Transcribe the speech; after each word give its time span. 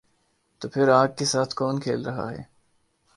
تو 0.61 0.69
پھر 0.69 0.89
آگ 0.91 1.07
کے 1.17 1.25
ساتھ 1.25 1.55
کون 1.55 1.79
کھیل 1.79 2.05
رہا 2.05 2.29
ہے؟ 2.31 2.43